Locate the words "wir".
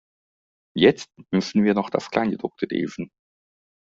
1.63-1.75